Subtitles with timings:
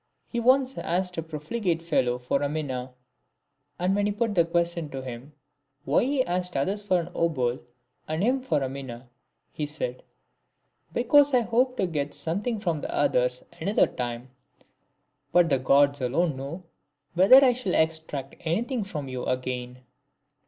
[0.25, 2.95] He once asked a profligate fellow for a mina;
[3.77, 5.33] and when he put the question to him,
[5.85, 7.59] why he asked others for an obol,
[8.07, 9.11] and him for a mina,
[9.51, 10.01] he said,"
[10.91, 14.31] Because I hope to get something from the others another time,
[15.31, 16.63] but the Gods alone know
[17.13, 19.83] whether I shall ever extract anything from you again."